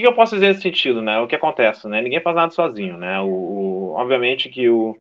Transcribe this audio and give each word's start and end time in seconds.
que 0.00 0.06
eu 0.06 0.14
posso 0.14 0.34
dizer 0.34 0.48
nesse 0.48 0.62
sentido, 0.62 1.02
né? 1.02 1.18
O 1.20 1.26
que 1.26 1.36
acontece, 1.36 1.86
né? 1.86 2.00
Ninguém 2.00 2.20
faz 2.20 2.34
nada 2.34 2.50
sozinho, 2.50 2.96
né? 2.96 3.20
O, 3.20 3.28
o 3.28 3.92
obviamente 3.94 4.48
que 4.48 4.68
o, 4.68 4.96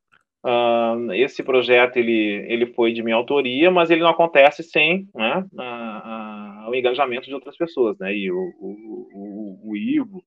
uh, 0.45 1.13
esse 1.13 1.43
projeto 1.43 1.97
ele, 1.97 2.45
ele 2.47 2.65
foi 2.73 2.91
de 2.91 3.01
minha 3.01 3.15
autoria, 3.15 3.71
mas 3.71 3.89
ele 3.89 4.01
não 4.01 4.09
acontece 4.09 4.63
sem 4.63 5.07
né, 5.15 5.45
o 6.67 6.75
engajamento 6.75 7.27
de 7.27 7.33
outras 7.33 7.55
pessoas, 7.55 7.97
né? 7.99 8.13
E 8.13 8.29
o, 8.31 8.37
o, 8.59 9.09
o, 9.13 9.71
o 9.71 9.77
Ivo 9.77 10.23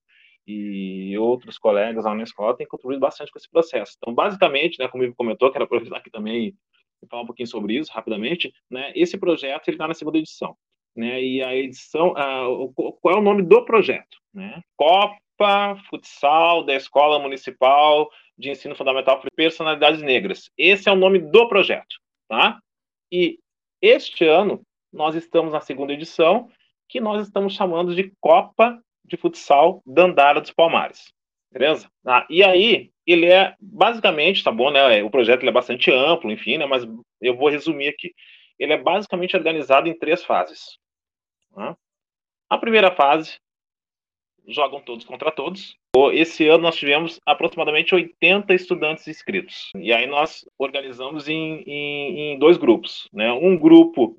e 0.46 1.16
outros 1.18 1.58
colegas 1.58 2.04
lá 2.04 2.14
na 2.14 2.22
escola 2.22 2.56
têm 2.56 2.66
contribuído 2.66 3.00
bastante 3.00 3.30
com 3.32 3.38
esse 3.38 3.50
processo. 3.50 3.96
Então, 3.98 4.14
basicamente, 4.14 4.78
né, 4.78 4.88
como 4.88 5.02
o 5.02 5.06
Ivo 5.06 5.14
comentou, 5.14 5.50
quero 5.50 5.64
aproveitar 5.64 5.98
aqui 5.98 6.10
também 6.10 6.54
e 7.02 7.06
falar 7.06 7.22
um 7.22 7.26
pouquinho 7.26 7.48
sobre 7.48 7.74
isso 7.74 7.92
rapidamente, 7.92 8.52
né? 8.70 8.92
Esse 8.94 9.18
projeto 9.18 9.68
ele 9.68 9.74
está 9.74 9.86
na 9.86 9.94
segunda 9.94 10.16
edição 10.16 10.56
né? 10.96 11.22
E 11.22 11.42
a 11.42 11.54
edição, 11.54 12.16
a, 12.16 12.48
o, 12.48 12.72
qual 12.72 13.16
é 13.16 13.18
o 13.18 13.22
nome 13.22 13.42
do 13.42 13.64
projeto, 13.64 14.18
né? 14.32 14.62
Copa 14.76 15.76
Futsal 15.88 16.64
da 16.64 16.74
Escola 16.74 17.18
Municipal 17.18 18.08
de 18.36 18.50
Ensino 18.50 18.74
Fundamental 18.74 19.20
para 19.20 19.30
Personalidades 19.34 20.02
Negras. 20.02 20.50
Esse 20.56 20.88
é 20.88 20.92
o 20.92 20.96
nome 20.96 21.18
do 21.18 21.48
projeto, 21.48 21.96
tá? 22.28 22.58
E 23.10 23.38
este 23.82 24.24
ano 24.24 24.62
nós 24.92 25.14
estamos 25.14 25.52
na 25.52 25.60
segunda 25.60 25.92
edição, 25.92 26.48
que 26.88 27.00
nós 27.00 27.26
estamos 27.26 27.54
chamando 27.54 27.94
de 27.94 28.12
Copa 28.20 28.80
de 29.04 29.16
Futsal 29.16 29.82
Dandara 29.84 30.40
dos 30.40 30.52
Palmares. 30.52 31.12
Beleza? 31.52 31.88
Ah, 32.04 32.26
e 32.28 32.42
aí, 32.42 32.90
ele 33.06 33.26
é 33.26 33.54
basicamente, 33.60 34.42
tá 34.42 34.50
bom, 34.50 34.70
né? 34.70 35.02
O 35.02 35.10
projeto 35.10 35.46
é 35.46 35.52
bastante 35.52 35.90
amplo, 35.90 36.30
enfim, 36.30 36.58
né? 36.58 36.66
Mas 36.66 36.84
eu 37.20 37.36
vou 37.36 37.48
resumir 37.48 37.88
aqui. 37.88 38.12
Ele 38.58 38.72
é 38.72 38.76
basicamente 38.76 39.36
organizado 39.36 39.88
em 39.88 39.96
três 39.96 40.24
fases. 40.24 40.78
Né? 41.56 41.76
A 42.50 42.58
primeira 42.58 42.90
fase, 42.94 43.38
jogam 44.46 44.80
todos 44.80 45.04
contra 45.04 45.30
todos. 45.30 45.76
Esse 46.12 46.46
ano 46.48 46.64
nós 46.64 46.76
tivemos 46.76 47.18
aproximadamente 47.24 47.94
80 47.94 48.54
estudantes 48.54 49.06
inscritos. 49.08 49.70
E 49.76 49.92
aí 49.92 50.06
nós 50.06 50.44
organizamos 50.58 51.28
em, 51.28 51.62
em, 51.66 52.20
em 52.20 52.38
dois 52.38 52.56
grupos. 52.56 53.08
Né? 53.12 53.32
Um 53.32 53.56
grupo 53.56 54.16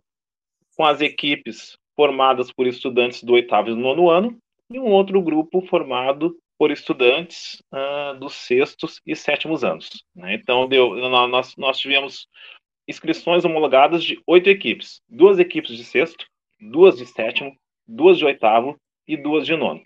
com 0.76 0.86
as 0.86 1.02
equipes 1.02 1.78
formadas 1.96 2.52
por 2.52 2.68
estudantes 2.68 3.24
do 3.24 3.34
oitavo 3.34 3.70
e 3.70 3.76
nono 3.76 4.10
ano, 4.10 4.38
e 4.70 4.80
um 4.80 4.92
outro 4.92 5.22
grupo 5.22 5.62
formado 5.62 6.36
por 6.58 6.72
estudantes 6.72 7.62
uh, 7.74 8.18
dos 8.20 8.34
sextos 8.34 9.00
e 9.06 9.16
sétimos 9.16 9.64
anos. 9.64 10.04
Né? 10.16 10.36
Então, 10.36 10.68
deu, 10.68 10.96
nós, 11.28 11.56
nós 11.58 11.78
tivemos 11.78 12.28
inscrições 12.88 13.46
homologadas 13.46 14.04
de 14.04 14.22
oito 14.28 14.50
equipes, 14.50 15.02
duas 15.10 15.40
equipes 15.40 15.76
de 15.76 15.84
sexto, 15.84 16.26
duas 16.60 16.98
de 16.98 17.06
sétimo, 17.06 17.56
duas 17.88 18.18
de 18.18 18.26
oitavo 18.26 18.80
e 19.08 19.16
duas 19.16 19.46
de 19.46 19.56
nono. 19.56 19.82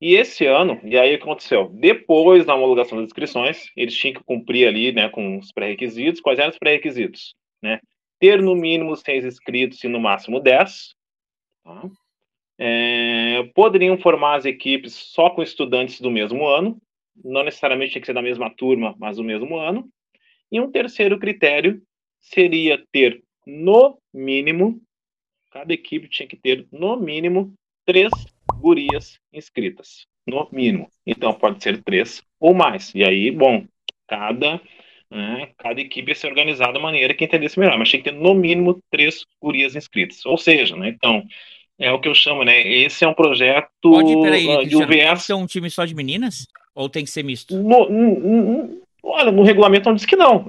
E 0.00 0.14
esse 0.14 0.44
ano, 0.44 0.78
e 0.84 0.98
aí 0.98 1.14
o 1.14 1.18
que 1.18 1.24
aconteceu? 1.24 1.70
Depois 1.72 2.44
da 2.44 2.54
homologação 2.54 2.98
das 2.98 3.06
inscrições, 3.06 3.70
eles 3.74 3.96
tinham 3.96 4.14
que 4.14 4.24
cumprir 4.24 4.68
ali, 4.68 4.92
né, 4.92 5.08
com 5.08 5.38
os 5.38 5.50
pré-requisitos. 5.52 6.20
Quais 6.20 6.38
eram 6.38 6.50
os 6.50 6.58
pré-requisitos? 6.58 7.34
Né? 7.62 7.80
Ter 8.20 8.42
no 8.42 8.54
mínimo 8.54 8.94
seis 8.94 9.24
inscritos 9.24 9.82
e 9.82 9.88
no 9.88 9.98
máximo 9.98 10.38
dez. 10.38 10.94
Tá? 11.64 11.88
É, 12.58 13.50
poderiam 13.54 13.98
formar 13.98 14.36
as 14.36 14.44
equipes 14.44 14.92
só 14.92 15.30
com 15.30 15.42
estudantes 15.42 16.00
do 16.00 16.10
mesmo 16.10 16.46
ano, 16.46 16.78
não 17.24 17.42
necessariamente 17.42 17.92
tinha 17.92 18.00
que 18.00 18.06
ser 18.06 18.12
da 18.12 18.22
mesma 18.22 18.50
turma, 18.50 18.94
mas 18.98 19.16
do 19.16 19.24
mesmo 19.24 19.56
ano. 19.56 19.88
E 20.52 20.60
um 20.60 20.70
terceiro 20.70 21.18
critério 21.18 21.82
seria 22.20 22.82
ter 22.92 23.22
no 23.46 23.98
mínimo 24.12 24.80
cada 25.56 25.72
equipe 25.72 26.08
tinha 26.08 26.28
que 26.28 26.36
ter, 26.36 26.66
no 26.70 26.96
mínimo, 26.96 27.54
três 27.86 28.10
gurias 28.58 29.18
inscritas. 29.32 30.06
No 30.26 30.46
mínimo. 30.52 30.90
Então, 31.06 31.32
pode 31.32 31.62
ser 31.62 31.82
três 31.82 32.22
ou 32.38 32.52
mais. 32.52 32.94
E 32.94 33.02
aí, 33.02 33.30
bom, 33.30 33.64
cada, 34.06 34.60
né, 35.10 35.50
cada 35.56 35.80
equipe 35.80 36.10
ia 36.10 36.14
ser 36.14 36.26
organizada 36.26 36.74
da 36.74 36.80
maneira 36.80 37.14
que 37.14 37.24
entendesse 37.24 37.58
melhor. 37.58 37.78
Mas 37.78 37.88
tinha 37.88 38.02
que 38.02 38.10
ter, 38.10 38.16
no 38.16 38.34
mínimo, 38.34 38.80
três 38.90 39.24
gurias 39.40 39.74
inscritas. 39.74 40.26
Ou 40.26 40.36
seja, 40.36 40.76
né, 40.76 40.88
então, 40.88 41.24
é 41.78 41.90
o 41.90 42.00
que 42.00 42.08
eu 42.08 42.14
chamo, 42.14 42.44
né? 42.44 42.60
Esse 42.60 43.04
é 43.04 43.08
um 43.08 43.14
projeto 43.14 43.70
Pode, 43.82 44.20
peraí, 44.20 44.66
de 44.66 44.76
UVS. 44.76 45.26
Tem 45.26 45.36
um 45.36 45.46
time 45.46 45.70
só 45.70 45.84
de 45.84 45.94
meninas? 45.94 46.46
Ou 46.74 46.88
tem 46.88 47.04
que 47.04 47.10
ser 47.10 47.22
misto? 47.22 47.56
No, 47.56 47.88
no, 47.88 48.80
Olha, 49.08 49.30
no 49.30 49.44
regulamento 49.44 49.88
não 49.88 49.94
diz 49.94 50.04
que 50.04 50.16
não. 50.16 50.44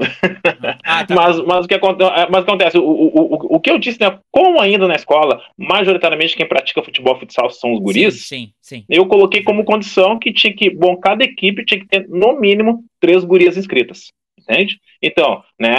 Ah, 0.84 1.06
tá. 1.06 1.14
mas, 1.16 1.40
mas, 1.46 1.66
o 1.66 1.68
que 1.68 1.76
acontece, 1.76 2.12
é, 2.12 2.28
mas 2.30 2.44
acontece 2.44 2.78
o, 2.78 2.84
o, 2.84 3.56
o, 3.56 3.60
que 3.60 3.70
eu 3.70 3.78
disse, 3.78 4.00
né? 4.02 4.18
Como 4.32 4.60
ainda 4.60 4.88
na 4.88 4.96
escola, 4.96 5.40
majoritariamente 5.56 6.36
quem 6.36 6.48
pratica 6.48 6.82
futebol 6.82 7.20
futsal 7.20 7.52
são 7.52 7.74
os 7.74 7.80
guris, 7.80 8.26
sim, 8.26 8.52
sim, 8.60 8.80
sim. 8.80 8.86
eu 8.90 9.06
coloquei 9.06 9.44
como 9.44 9.64
condição 9.64 10.18
que 10.18 10.34
tinha 10.34 10.52
que, 10.52 10.72
bom, 10.72 10.98
cada 10.98 11.24
equipe 11.24 11.64
tinha 11.64 11.80
que 11.80 11.88
ter 11.88 12.08
no 12.10 12.40
mínimo 12.40 12.84
três 13.00 13.24
gurias 13.24 13.58
inscritas. 13.58 14.12
Entende? 14.40 14.80
Então, 15.02 15.44
né, 15.60 15.76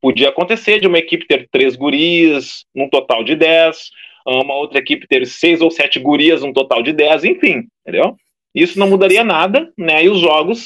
podia 0.00 0.28
acontecer 0.28 0.80
de 0.80 0.86
uma 0.86 0.98
equipe 0.98 1.26
ter 1.26 1.48
três 1.50 1.74
gurias, 1.74 2.64
num 2.74 2.90
total 2.90 3.24
de 3.24 3.34
dez, 3.34 3.90
uma 4.26 4.54
outra 4.54 4.78
equipe 4.78 5.08
ter 5.08 5.26
seis 5.26 5.60
ou 5.60 5.70
sete 5.70 5.98
gurias, 5.98 6.42
num 6.42 6.52
total 6.52 6.82
de 6.82 6.92
dez, 6.92 7.24
enfim, 7.24 7.64
entendeu? 7.80 8.16
Isso 8.54 8.78
não 8.78 8.88
mudaria 8.88 9.22
nada, 9.22 9.70
né? 9.76 10.04
E 10.04 10.08
os 10.08 10.18
jogos, 10.18 10.64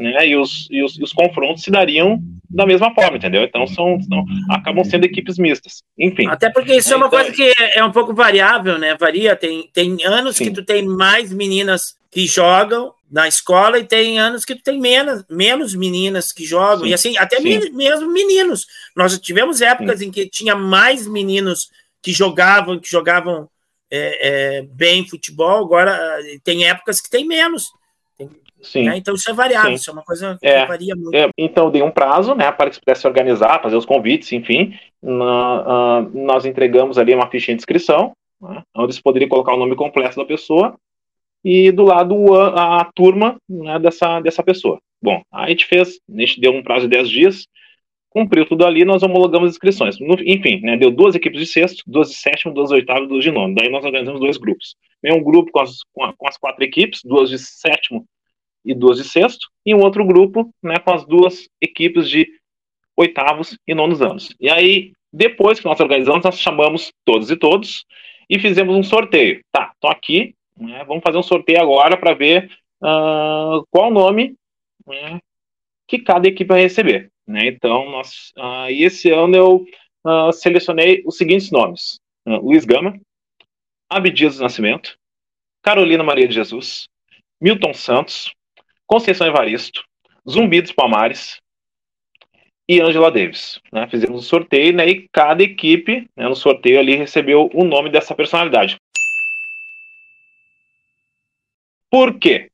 né? 0.00 0.26
E 0.26 0.36
os, 0.36 0.66
e 0.70 0.82
os, 0.82 0.98
e 0.98 1.02
os 1.02 1.12
confrontos 1.12 1.62
se 1.62 1.70
dariam 1.70 2.18
da 2.48 2.66
mesma 2.66 2.92
forma, 2.94 3.16
entendeu? 3.16 3.42
Então 3.44 3.66
são, 3.66 4.00
são 4.02 4.24
acabam 4.50 4.84
sendo 4.84 5.04
equipes 5.04 5.38
mistas. 5.38 5.82
Enfim. 5.98 6.26
Até 6.26 6.50
porque 6.50 6.74
isso 6.74 6.92
é, 6.92 6.96
uma 6.96 7.06
então, 7.06 7.18
coisa 7.18 7.34
que 7.34 7.42
é, 7.42 7.78
é, 7.78 7.84
um 7.84 7.92
pouco 7.92 8.14
variável, 8.14 8.78
né? 8.78 8.96
Varia. 8.96 9.36
Tem, 9.36 9.68
tem 9.72 10.04
anos 10.04 10.36
sim. 10.36 10.44
que 10.44 10.50
tu 10.50 10.64
tem 10.64 10.84
mais 10.84 11.32
meninas 11.32 11.94
que 12.10 12.26
jogam 12.26 12.92
na 13.10 13.28
escola 13.28 13.78
e 13.78 13.84
tem 13.84 14.18
anos 14.18 14.44
que 14.44 14.54
tu 14.54 14.62
tem 14.62 14.80
menos, 14.80 15.24
menos 15.28 15.74
meninas 15.74 16.32
que 16.32 16.44
jogam. 16.44 16.84
Sim. 16.84 16.90
E 16.90 16.94
assim, 16.94 17.16
até 17.18 17.38
mesmo 17.40 18.10
meninos. 18.12 18.66
Nós 18.96 19.18
tivemos 19.18 19.60
épocas 19.60 20.00
sim. 20.00 20.06
em 20.06 20.10
que 20.10 20.28
tinha 20.28 20.56
mais 20.56 21.06
meninos 21.06 21.68
que 22.02 22.12
jogavam, 22.12 22.78
que 22.78 22.90
jogavam 22.90 23.48
é, 23.90 24.58
é, 24.58 24.62
bem 24.62 25.06
futebol, 25.06 25.64
agora 25.64 26.18
tem 26.44 26.64
épocas 26.64 27.00
que 27.00 27.10
tem 27.10 27.26
menos. 27.26 27.70
Sim. 28.62 28.84
Né? 28.84 28.98
Então 28.98 29.14
isso 29.14 29.30
é 29.30 29.32
variável, 29.32 29.70
Sim. 29.70 29.74
isso 29.76 29.90
é 29.90 29.92
uma 29.92 30.02
coisa 30.02 30.36
que 30.40 30.46
é, 30.46 30.66
varia 30.66 30.94
muito. 30.94 31.14
É, 31.14 31.28
então 31.38 31.70
dei 31.70 31.82
um 31.82 31.90
prazo, 31.90 32.34
né, 32.34 32.50
para 32.52 32.68
que 32.68 32.76
se 32.76 32.80
pudesse 32.80 33.06
organizar, 33.06 33.62
fazer 33.62 33.76
os 33.76 33.86
convites, 33.86 34.32
enfim. 34.32 34.74
Na, 35.02 36.00
uh, 36.00 36.10
nós 36.12 36.44
entregamos 36.44 36.98
ali 36.98 37.14
uma 37.14 37.30
ficha 37.30 37.52
de 37.52 37.58
inscrição, 37.58 38.12
né, 38.40 38.62
onde 38.76 38.94
se 38.94 39.02
poderia 39.02 39.28
colocar 39.28 39.54
o 39.54 39.58
nome 39.58 39.74
completo 39.74 40.16
da 40.16 40.24
pessoa 40.24 40.74
e 41.44 41.72
do 41.72 41.84
lado 41.84 42.34
a, 42.34 42.80
a 42.80 42.84
turma 42.94 43.36
né, 43.48 43.78
dessa, 43.78 44.20
dessa 44.20 44.42
pessoa. 44.42 44.78
Bom, 45.02 45.22
a 45.32 45.48
gente 45.48 45.64
fez, 45.64 45.98
a 46.08 46.20
gente 46.20 46.40
deu 46.40 46.52
um 46.52 46.62
prazo 46.62 46.86
de 46.86 46.96
10 46.96 47.08
dias, 47.08 47.46
cumpriu 48.10 48.44
tudo 48.44 48.66
ali, 48.66 48.84
nós 48.84 49.02
homologamos 49.02 49.48
as 49.48 49.54
inscrições. 49.54 49.98
No, 49.98 50.14
enfim, 50.20 50.60
né, 50.60 50.76
deu 50.76 50.90
duas 50.90 51.14
equipes 51.14 51.40
de 51.40 51.46
sexto, 51.46 51.82
duas 51.86 52.10
de 52.10 52.16
sétimo, 52.16 52.52
duas 52.52 52.68
de 52.68 52.74
oitavo, 52.74 53.06
duas 53.06 53.24
de 53.24 53.30
nono. 53.30 53.54
Daí 53.54 53.70
nós 53.70 53.84
organizamos 53.84 54.20
dois 54.20 54.36
grupos. 54.36 54.76
Um 55.02 55.22
grupo 55.22 55.50
com 55.50 55.60
as, 55.60 55.78
com, 55.94 56.04
a, 56.04 56.12
com 56.12 56.28
as 56.28 56.36
quatro 56.36 56.62
equipes, 56.62 57.00
duas 57.02 57.30
de 57.30 57.38
sétimo 57.38 58.04
e 58.64 58.74
duas 58.74 58.98
de 58.98 59.04
sexto, 59.04 59.48
e 59.64 59.74
um 59.74 59.80
outro 59.80 60.04
grupo 60.04 60.52
né, 60.62 60.78
com 60.78 60.92
as 60.92 61.06
duas 61.06 61.48
equipes 61.60 62.08
de 62.08 62.28
oitavos 62.96 63.58
e 63.66 63.74
nonos 63.74 64.02
anos. 64.02 64.34
E 64.38 64.50
aí, 64.50 64.92
depois 65.12 65.58
que 65.58 65.66
nós 65.66 65.80
organizamos, 65.80 66.24
nós 66.24 66.38
chamamos 66.38 66.92
todos 67.04 67.30
e 67.30 67.36
todos 67.36 67.84
e 68.28 68.38
fizemos 68.38 68.76
um 68.76 68.82
sorteio. 68.82 69.40
Tá, 69.50 69.72
tô 69.80 69.88
aqui, 69.88 70.34
né, 70.56 70.84
vamos 70.84 71.02
fazer 71.02 71.18
um 71.18 71.22
sorteio 71.22 71.60
agora 71.60 71.96
para 71.96 72.14
ver 72.14 72.50
uh, 72.82 73.64
qual 73.70 73.90
nome 73.90 74.34
né, 74.86 75.18
que 75.88 75.98
cada 75.98 76.28
equipe 76.28 76.48
vai 76.48 76.60
receber. 76.60 77.10
Né? 77.26 77.46
Então, 77.46 77.90
nós, 77.90 78.32
uh, 78.36 78.70
e 78.70 78.84
esse 78.84 79.10
ano 79.10 79.36
eu 79.36 79.66
uh, 80.04 80.32
selecionei 80.32 81.02
os 81.06 81.16
seguintes 81.16 81.50
nomes: 81.50 81.98
Luiz 82.26 82.64
Gama, 82.64 83.00
Abdias 83.88 84.36
do 84.36 84.42
Nascimento, 84.42 84.96
Carolina 85.62 86.04
Maria 86.04 86.28
de 86.28 86.34
Jesus, 86.34 86.88
Milton 87.40 87.74
Santos, 87.74 88.32
Conceição 88.90 89.24
Evaristo, 89.24 89.84
Zumbi 90.28 90.60
dos 90.60 90.72
Palmares 90.72 91.40
e 92.68 92.80
Angela 92.80 93.08
Davis. 93.08 93.60
Né? 93.72 93.86
Fizemos 93.88 94.18
um 94.18 94.22
sorteio 94.22 94.74
né? 94.74 94.84
e 94.84 95.08
cada 95.12 95.44
equipe 95.44 96.10
né, 96.16 96.28
no 96.28 96.34
sorteio 96.34 96.80
ali 96.80 96.96
recebeu 96.96 97.48
o 97.54 97.62
nome 97.62 97.88
dessa 97.88 98.16
personalidade. 98.16 98.80
Por 101.88 102.18
quê? 102.18 102.50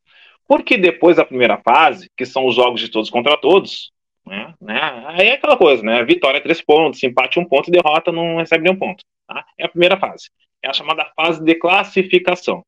Porque 0.47 0.77
depois 0.77 1.17
da 1.17 1.25
primeira 1.25 1.57
fase, 1.57 2.11
que 2.15 2.27
são 2.27 2.47
os 2.47 2.55
jogos 2.55 2.83
de 2.83 2.91
todos 2.91 3.09
contra 3.09 3.39
todos, 3.39 3.91
né, 4.27 4.55
né, 4.61 5.05
aí 5.07 5.29
é 5.29 5.33
aquela 5.33 5.57
coisa, 5.57 5.83
né? 5.83 6.05
Vitória 6.05 6.43
três 6.43 6.61
pontos, 6.61 7.03
empate 7.03 7.39
um 7.39 7.49
ponto 7.49 7.71
derrota 7.71 8.13
não 8.13 8.37
recebe 8.37 8.63
nenhum 8.63 8.79
ponto. 8.79 9.03
Tá? 9.27 9.43
É 9.57 9.65
a 9.65 9.69
primeira 9.71 9.97
fase. 9.97 10.29
É 10.63 10.69
a 10.69 10.75
chamada 10.75 11.11
fase 11.17 11.43
de 11.43 11.55
classificação. 11.55 12.63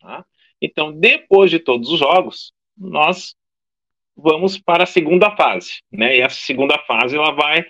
Tá? 0.00 0.24
Então, 0.62 0.92
depois 0.92 1.50
de 1.50 1.58
todos 1.58 1.90
os 1.90 1.98
jogos, 1.98 2.52
nós 2.80 3.36
vamos 4.16 4.58
para 4.58 4.84
a 4.84 4.86
segunda 4.86 5.30
fase, 5.36 5.82
né? 5.92 6.16
E 6.16 6.20
essa 6.20 6.40
segunda 6.40 6.78
fase 6.80 7.16
ela 7.16 7.32
vai 7.32 7.64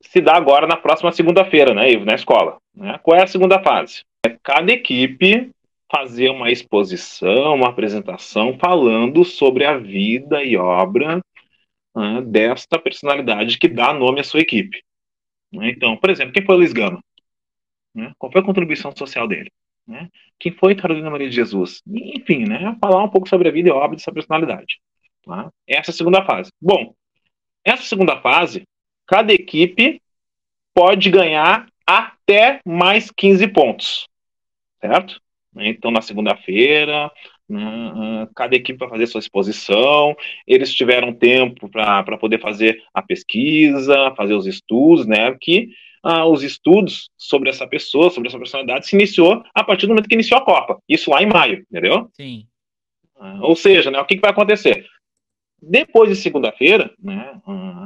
se 0.00 0.20
dar 0.20 0.36
agora 0.36 0.66
na 0.66 0.76
próxima 0.76 1.12
segunda-feira, 1.12 1.74
né, 1.74 1.90
Ivo, 1.90 2.04
na 2.04 2.14
escola. 2.14 2.58
Né? 2.74 2.98
Qual 3.02 3.18
é 3.18 3.22
a 3.22 3.26
segunda 3.26 3.62
fase? 3.62 4.04
É 4.24 4.36
cada 4.42 4.72
equipe 4.72 5.50
fazer 5.90 6.30
uma 6.30 6.50
exposição, 6.50 7.54
uma 7.54 7.68
apresentação 7.68 8.58
falando 8.58 9.24
sobre 9.24 9.64
a 9.64 9.78
vida 9.78 10.42
e 10.42 10.56
obra 10.56 11.20
né, 11.94 12.22
desta 12.22 12.78
personalidade 12.78 13.58
que 13.58 13.68
dá 13.68 13.92
nome 13.92 14.20
à 14.20 14.24
sua 14.24 14.40
equipe. 14.40 14.82
Né? 15.52 15.70
Então, 15.70 15.96
por 15.96 16.10
exemplo, 16.10 16.32
quem 16.32 16.44
foi 16.44 16.54
o 16.54 16.58
Luiz 16.58 16.72
Gama? 16.72 17.02
Né? 17.94 18.12
Qual 18.18 18.30
foi 18.30 18.40
a 18.40 18.44
contribuição 18.44 18.94
social 18.96 19.28
dele? 19.28 19.50
Né? 19.86 20.08
Quem 20.38 20.52
foi 20.52 20.74
Carolina 20.74 21.10
Maria 21.10 21.28
de 21.28 21.36
Jesus? 21.36 21.82
Enfim, 21.86 22.44
né? 22.44 22.76
falar 22.80 23.02
um 23.02 23.08
pouco 23.08 23.28
sobre 23.28 23.48
a 23.48 23.52
vida 23.52 23.68
e 23.68 23.72
obra 23.72 23.96
dessa 23.96 24.12
personalidade. 24.12 24.80
Tá? 25.24 25.50
Essa 25.66 25.90
é 25.90 25.92
a 25.92 25.96
segunda 25.96 26.24
fase. 26.24 26.50
Bom, 26.60 26.94
essa 27.64 27.82
segunda 27.82 28.20
fase, 28.20 28.62
cada 29.06 29.32
equipe 29.32 30.00
pode 30.74 31.10
ganhar 31.10 31.66
até 31.86 32.60
mais 32.64 33.10
15 33.10 33.48
pontos, 33.48 34.08
certo? 34.80 35.20
Então, 35.56 35.90
na 35.90 36.00
segunda-feira, 36.00 37.10
né, 37.48 38.28
cada 38.34 38.56
equipe 38.56 38.78
vai 38.78 38.88
fazer 38.88 39.06
sua 39.06 39.20
exposição, 39.20 40.16
eles 40.46 40.74
tiveram 40.74 41.12
tempo 41.12 41.68
para 41.68 42.18
poder 42.18 42.40
fazer 42.40 42.82
a 42.92 43.00
pesquisa, 43.00 44.12
fazer 44.16 44.34
os 44.34 44.46
estudos, 44.46 45.06
né? 45.06 45.36
Que 45.40 45.70
ah, 46.04 46.26
os 46.26 46.42
estudos 46.42 47.08
sobre 47.16 47.48
essa 47.48 47.66
pessoa, 47.66 48.10
sobre 48.10 48.28
essa 48.28 48.38
personalidade, 48.38 48.86
se 48.86 48.94
iniciou 48.94 49.42
a 49.54 49.64
partir 49.64 49.86
do 49.86 49.90
momento 49.90 50.06
que 50.06 50.14
iniciou 50.14 50.38
a 50.38 50.44
Copa. 50.44 50.78
Isso 50.86 51.10
lá 51.10 51.22
em 51.22 51.26
maio, 51.26 51.64
entendeu? 51.70 52.10
Sim. 52.12 52.46
Ah, 53.18 53.38
ou 53.40 53.56
seja, 53.56 53.90
né, 53.90 53.98
o 53.98 54.04
que, 54.04 54.16
que 54.16 54.20
vai 54.20 54.30
acontecer? 54.30 54.86
Depois 55.62 56.10
de 56.10 56.16
segunda-feira, 56.16 56.92
né, 57.02 57.40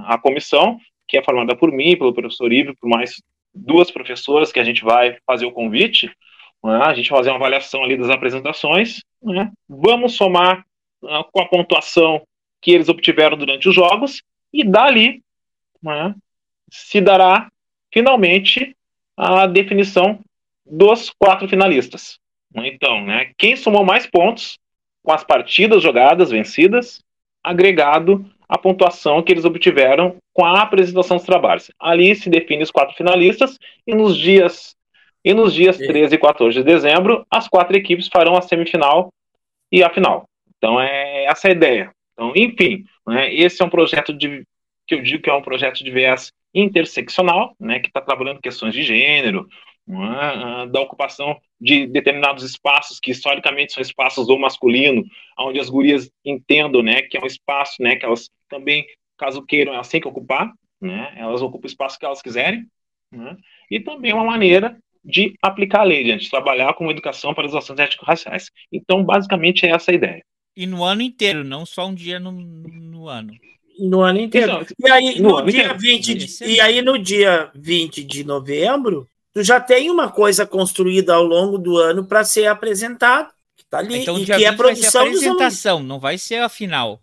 a 0.06 0.19
comissão, 0.19 0.79
que 1.06 1.17
é 1.17 1.23
formada 1.23 1.55
por 1.55 1.70
mim, 1.70 1.97
pelo 1.97 2.12
professor 2.12 2.53
Ivo, 2.53 2.75
por 2.81 2.88
mais 2.91 3.23
duas 3.55 3.88
professoras 3.88 4.50
que 4.50 4.59
a 4.59 4.64
gente 4.64 4.82
vai 4.82 5.17
fazer 5.25 5.47
o 5.47 5.53
convite, 5.53 6.11
né, 6.64 6.81
a 6.82 6.94
gente 6.94 7.11
vai 7.11 7.21
fazer 7.21 7.31
uma 7.31 7.37
avaliação 7.37 7.85
ali 7.85 7.97
das 7.97 8.11
apresentações, 8.11 9.00
né, 9.23 9.53
vamos 9.69 10.17
somar 10.17 10.67
uh, 11.03 11.23
com 11.31 11.41
a 11.41 11.47
pontuação 11.47 12.21
que 12.61 12.73
eles 12.73 12.88
obtiveram 12.88 13.37
durante 13.37 13.69
os 13.69 13.75
jogos, 13.76 14.25
e 14.53 14.64
dali 14.64 15.23
né, 15.81 16.17
se 16.69 17.00
dará 17.00 17.49
finalmente 17.93 18.76
a 19.17 19.46
definição 19.46 20.20
dos 20.64 21.11
quatro 21.19 21.49
finalistas. 21.49 22.19
Então, 22.55 23.05
né, 23.05 23.32
quem 23.37 23.56
somou 23.56 23.85
mais 23.85 24.06
pontos 24.06 24.58
com 25.02 25.12
as 25.12 25.25
partidas 25.25 25.82
jogadas, 25.82 26.31
vencidas, 26.31 27.02
agregado 27.43 28.25
à 28.49 28.58
pontuação 28.58 29.23
que 29.23 29.32
eles 29.32 29.44
obtiveram 29.44 30.17
com 30.32 30.44
a 30.44 30.62
apresentação 30.62 31.17
dos 31.17 31.26
trabalhos. 31.26 31.70
Ali 31.79 32.14
se 32.14 32.31
define 32.31 32.62
os 32.62 32.70
quatro 32.70 32.96
finalistas 32.96 33.58
e 33.87 33.94
nos 33.94 34.17
dias 34.17 34.76
e 35.25 35.35
nos 35.35 35.52
dias 35.52 35.76
13 35.76 36.14
e 36.14 36.19
14 36.19 36.58
de 36.58 36.62
dezembro, 36.62 37.26
as 37.31 37.49
quatro 37.49 37.76
equipes 37.76 38.08
farão 38.08 38.37
a 38.37 38.40
semifinal 38.40 39.12
e 39.70 39.82
a 39.82 39.90
final. 39.90 40.25
Então 40.56 40.81
é 40.81 41.25
essa 41.25 41.49
a 41.49 41.50
ideia. 41.50 41.90
Então, 42.12 42.32
enfim, 42.35 42.85
né, 43.06 43.32
esse 43.35 43.61
é 43.61 43.64
um 43.64 43.70
projeto 43.70 44.12
de 44.12 44.44
que 44.87 44.94
eu 44.94 45.02
digo 45.02 45.23
que 45.23 45.29
é 45.29 45.35
um 45.35 45.43
projeto 45.43 45.85
de 45.85 45.90
viés 45.90 46.32
interseccional, 46.55 47.55
né, 47.59 47.81
que 47.81 47.89
está 47.89 48.00
trabalhando 48.00 48.41
questões 48.41 48.75
de 48.75 48.83
gênero, 48.83 49.47
é? 49.91 50.67
da 50.67 50.81
ocupação 50.81 51.41
de 51.61 51.87
determinados 51.87 52.45
espaços 52.45 53.00
que 53.00 53.11
historicamente 53.11 53.73
são 53.73 53.81
espaços 53.81 54.27
do 54.27 54.39
masculino, 54.39 55.03
onde 55.39 55.59
as 55.59 55.71
gurias 55.71 56.11
entendam, 56.25 56.83
né, 56.83 57.03
que 57.03 57.17
é 57.17 57.21
um 57.21 57.27
espaço, 57.27 57.77
né, 57.81 57.97
que 57.97 58.05
elas 58.05 58.29
também, 58.49 58.87
caso 59.17 59.45
queiram, 59.45 59.73
elas 59.73 59.89
têm 59.89 60.00
que 60.00 60.09
ocupar, 60.09 60.53
né, 60.81 61.15
elas 61.17 61.41
ocupam 61.41 61.67
o 61.67 61.71
espaço 61.71 61.99
que 61.99 62.05
elas 62.05 62.23
quiserem, 62.23 62.67
né, 63.11 63.37
e 63.71 63.81
também 63.81 64.12
uma 64.12 64.25
maneira 64.25 64.79
de 65.03 65.35
aplicar 65.43 65.81
a 65.81 65.85
lei, 65.85 66.17
de 66.17 66.29
trabalhar 66.29 66.75
com 66.75 66.91
educação 66.91 67.33
para 67.33 67.47
as 67.47 67.55
ações 67.55 67.79
ético-raciais. 67.79 68.50
Então, 68.71 69.03
basicamente, 69.03 69.65
é 69.65 69.71
essa 69.71 69.91
a 69.91 69.95
ideia. 69.95 70.23
E 70.55 70.67
no 70.67 70.85
ano 70.85 71.03
inteiro, 71.03 71.45
não 71.45 71.65
só 71.65 71.87
um 71.87 71.95
dia 71.95 72.19
no, 72.19 72.33
no 72.33 73.09
ano. 73.09 73.33
No 73.78 74.00
ano 74.00 74.20
inteiro. 74.20 74.52
Então, 74.52 74.66
e 74.78 74.90
aí, 74.90 75.20
no, 75.20 75.40
no 75.40 75.50
dia 75.50 75.75
20 75.75 76.14
de, 76.14 76.44
e 76.44 76.60
aí, 76.60 76.82
no 76.82 76.98
dia 76.98 77.50
20 77.54 78.02
de 78.02 78.25
novembro, 78.25 79.08
tu 79.32 79.42
já 79.42 79.60
tem 79.60 79.90
uma 79.90 80.10
coisa 80.10 80.46
construída 80.46 81.14
ao 81.14 81.22
longo 81.22 81.58
do 81.58 81.76
ano 81.76 82.04
para 82.04 82.25
ser 82.25 82.46
apresentado. 82.46 83.28
Que 83.56 83.64
tá 83.64 83.78
ali, 83.78 83.98
então, 83.98 84.19
e 84.19 84.25
que 84.25 84.32
é 84.32 84.48
a 84.48 84.52
produção 84.52 85.04
vai 85.04 85.14
ser 85.14 85.28
a 85.28 85.32
apresentação, 85.32 85.82
não 85.82 85.98
vai 85.98 86.19
ser 86.19 86.36
a 86.36 86.48
final. 86.48 87.00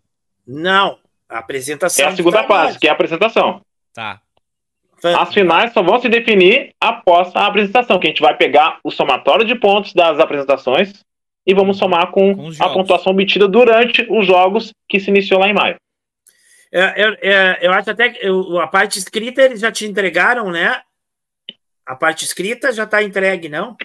Não, 0.48 0.98
a 1.30 1.40
apresentação. 1.40 2.06
É 2.06 2.10
a 2.10 2.16
segunda 2.16 2.44
fase, 2.44 2.80
que 2.80 2.88
é 2.88 2.90
a 2.90 2.94
apresentação. 2.94 3.62
Tá. 3.94 4.22
As 5.04 5.34
finais 5.34 5.74
só 5.74 5.84
vão 5.84 6.00
se 6.00 6.10
definir 6.10 6.72
após 6.80 7.36
a 7.36 7.46
apresentação, 7.46 8.00
que 8.00 8.08
a 8.08 8.10
gente 8.10 8.22
vai 8.22 8.36
pegar 8.36 8.80
o 8.84 8.90
somatório 8.90 9.46
de 9.46 9.54
pontos 9.54 9.94
das 9.94 10.20
apresentações 10.20 10.94
e 11.46 11.54
vamos 11.54 11.78
somar 11.78 12.12
com, 12.12 12.36
com 12.36 12.50
a 12.60 12.70
pontuação 12.70 13.14
obtida 13.14 13.48
durante 13.48 14.06
os 14.10 14.26
jogos 14.26 14.72
que 14.90 15.00
se 15.00 15.10
iniciou 15.10 15.40
lá 15.40 15.48
em 15.48 15.54
maio. 15.54 15.76
É, 16.78 16.94
eu, 16.98 17.14
é, 17.22 17.60
eu 17.62 17.72
acho 17.72 17.90
até 17.90 18.10
que 18.10 18.28
eu, 18.28 18.60
a 18.60 18.68
parte 18.68 19.00
escrita 19.00 19.42
eles 19.42 19.62
já 19.62 19.72
te 19.72 19.86
entregaram, 19.86 20.52
né? 20.52 20.82
A 21.86 21.96
parte 21.96 22.26
escrita 22.26 22.74
já 22.74 22.84
está 22.84 23.02
entregue, 23.02 23.48
não? 23.48 23.78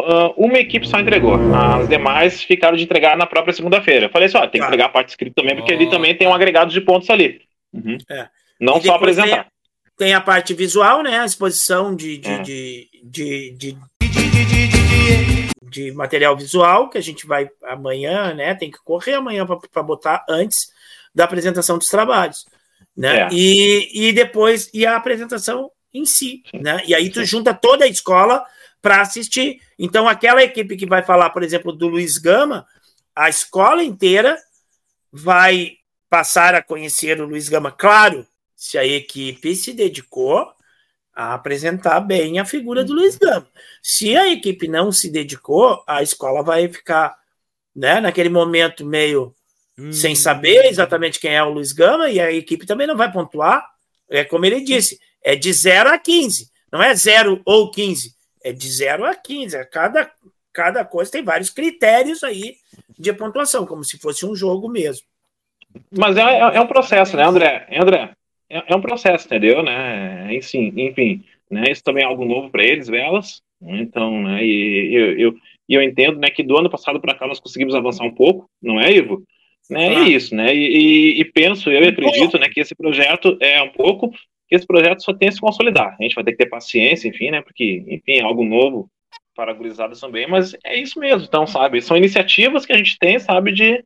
Uh, 0.00 0.30
uma 0.36 0.60
equipe 0.60 0.86
só 0.86 1.00
entregou. 1.00 1.34
As 1.52 1.88
demais 1.88 2.40
ficaram 2.40 2.76
de 2.76 2.84
entregar 2.84 3.16
na 3.16 3.26
própria 3.26 3.52
segunda-feira. 3.52 4.06
Eu 4.06 4.10
falei 4.10 4.28
assim: 4.28 4.36
ó, 4.36 4.42
tem 4.42 4.52
que 4.52 4.58
tá. 4.60 4.66
entregar 4.66 4.84
a 4.84 4.90
parte 4.90 5.08
escrita 5.08 5.34
também, 5.34 5.56
porque 5.56 5.72
oh. 5.72 5.74
ali 5.74 5.90
também 5.90 6.16
tem 6.16 6.28
um 6.28 6.32
agregado 6.34 6.70
de 6.70 6.80
pontos 6.80 7.10
ali. 7.10 7.40
Uhum. 7.72 7.98
É. 8.08 8.28
Não 8.60 8.80
só 8.80 8.94
apresentar. 8.94 9.48
Tem, 9.96 10.06
tem, 10.06 10.14
a 10.14 10.20
parte 10.20 10.54
visual, 10.54 11.02
né? 11.02 11.18
A 11.18 11.26
exposição 11.26 11.92
de, 11.96 12.18
de, 12.18 12.30
é. 12.30 12.38
de, 12.38 12.88
de, 13.02 13.50
de, 13.58 13.76
de, 15.64 15.92
material 15.92 16.36
visual, 16.36 16.88
que 16.88 16.98
a 16.98 17.02
gente 17.02 17.26
vai 17.26 17.50
amanhã, 17.64 18.32
né? 18.32 18.54
Tem 18.54 18.70
que 18.70 18.78
correr 18.84 19.14
amanhã 19.14 19.44
para 19.44 19.82
botar 19.82 20.24
antes 20.28 20.78
da 21.18 21.24
apresentação 21.24 21.76
dos 21.76 21.88
trabalhos. 21.88 22.46
Né? 22.96 23.22
É. 23.22 23.28
E, 23.32 24.08
e 24.08 24.12
depois, 24.12 24.70
e 24.72 24.86
a 24.86 24.96
apresentação 24.96 25.68
em 25.92 26.04
si, 26.04 26.44
né? 26.54 26.80
E 26.86 26.94
aí 26.94 27.10
tu 27.10 27.24
junta 27.24 27.52
toda 27.52 27.84
a 27.84 27.88
escola 27.88 28.46
para 28.80 29.00
assistir. 29.00 29.60
Então, 29.76 30.08
aquela 30.08 30.44
equipe 30.44 30.76
que 30.76 30.86
vai 30.86 31.02
falar, 31.02 31.30
por 31.30 31.42
exemplo, 31.42 31.72
do 31.72 31.88
Luiz 31.88 32.18
Gama, 32.18 32.64
a 33.16 33.28
escola 33.28 33.82
inteira 33.82 34.38
vai 35.10 35.72
passar 36.08 36.54
a 36.54 36.62
conhecer 36.62 37.20
o 37.20 37.26
Luiz 37.26 37.48
Gama. 37.48 37.72
Claro, 37.72 38.24
se 38.54 38.78
a 38.78 38.86
equipe 38.86 39.56
se 39.56 39.72
dedicou 39.72 40.52
a 41.12 41.34
apresentar 41.34 41.98
bem 41.98 42.38
a 42.38 42.44
figura 42.44 42.84
do 42.84 42.92
Luiz 42.92 43.16
Gama. 43.16 43.48
Se 43.82 44.16
a 44.16 44.28
equipe 44.28 44.68
não 44.68 44.92
se 44.92 45.10
dedicou, 45.10 45.82
a 45.84 46.00
escola 46.00 46.44
vai 46.44 46.68
ficar, 46.68 47.16
né, 47.74 48.00
naquele 48.00 48.28
momento 48.28 48.86
meio 48.86 49.34
hum. 49.78 49.92
sem 49.92 50.14
saber 50.14 50.64
exatamente 50.66 51.20
quem 51.20 51.34
é 51.34 51.42
o 51.42 51.50
Luiz 51.50 51.72
Gama 51.72 52.10
e 52.10 52.18
a 52.20 52.32
equipe 52.32 52.66
também 52.66 52.86
não 52.86 52.96
vai 52.96 53.10
pontuar. 53.12 53.64
É 54.10 54.24
como 54.24 54.44
ele 54.44 54.60
disse, 54.60 54.98
é 55.22 55.36
de 55.36 55.52
0 55.52 55.90
a 55.90 55.98
15. 55.98 56.48
Não 56.72 56.82
é 56.82 56.94
0 56.94 57.40
ou 57.44 57.70
15. 57.70 58.14
É 58.42 58.52
de 58.52 58.70
0 58.70 59.04
a 59.04 59.14
15. 59.14 59.56
É 59.56 59.64
cada, 59.64 60.10
cada 60.52 60.84
coisa 60.84 61.10
tem 61.10 61.22
vários 61.22 61.50
critérios 61.50 62.24
aí 62.24 62.56
de 62.98 63.12
pontuação, 63.12 63.66
como 63.66 63.84
se 63.84 63.98
fosse 63.98 64.26
um 64.26 64.34
jogo 64.34 64.68
mesmo. 64.68 65.06
Mas 65.96 66.16
é, 66.16 66.22
é, 66.22 66.56
é 66.56 66.60
um 66.60 66.66
processo, 66.66 67.16
né, 67.16 67.24
André? 67.24 67.66
André, 67.70 68.12
é, 68.48 68.72
é, 68.72 68.76
um 68.76 68.80
processo, 68.80 69.26
entendeu? 69.26 69.62
Né? 69.62 70.34
Enfim, 70.34 70.72
enfim 70.76 71.24
né? 71.50 71.64
isso 71.70 71.84
também 71.84 72.02
é 72.02 72.06
algo 72.06 72.24
novo 72.24 72.50
para 72.50 72.64
eles, 72.64 72.88
velas. 72.88 73.42
Então, 73.60 74.22
né, 74.22 74.44
e 74.44 74.94
eu, 74.94 75.18
eu, 75.18 75.34
eu 75.68 75.82
entendo 75.82 76.18
né, 76.18 76.30
que 76.30 76.42
do 76.42 76.56
ano 76.56 76.70
passado 76.70 77.00
para 77.00 77.14
cá 77.14 77.26
nós 77.26 77.40
conseguimos 77.40 77.74
avançar 77.74 78.04
um 78.04 78.14
pouco, 78.14 78.48
não 78.62 78.80
é, 78.80 78.92
Ivo? 78.92 79.24
Né, 79.70 79.94
é 79.94 80.08
isso, 80.08 80.34
né? 80.34 80.54
E, 80.54 81.16
e, 81.16 81.20
e 81.20 81.24
penso, 81.24 81.70
eu 81.70 81.86
acredito, 81.88 82.38
né, 82.38 82.48
que 82.48 82.60
esse 82.60 82.74
projeto 82.74 83.36
é 83.40 83.62
um 83.62 83.68
pouco 83.68 84.10
que 84.48 84.56
esse 84.56 84.66
projeto 84.66 85.02
só 85.02 85.12
tem 85.12 85.28
a 85.28 85.32
se 85.32 85.40
consolidar. 85.40 85.94
A 85.98 86.02
gente 86.02 86.14
vai 86.14 86.24
ter 86.24 86.32
que 86.32 86.38
ter 86.38 86.46
paciência, 86.46 87.06
enfim, 87.08 87.30
né? 87.30 87.42
Porque, 87.42 87.84
enfim, 87.86 88.18
é 88.18 88.22
algo 88.22 88.44
novo 88.44 88.90
para 89.36 89.52
a 89.52 89.54
gurizada 89.54 89.94
também, 89.94 90.26
mas 90.26 90.56
é 90.64 90.80
isso 90.80 90.98
mesmo. 90.98 91.24
Então, 91.28 91.46
sabe, 91.46 91.80
são 91.82 91.96
iniciativas 91.96 92.64
que 92.64 92.72
a 92.72 92.76
gente 92.76 92.98
tem, 92.98 93.18
sabe, 93.18 93.52
de 93.52 93.84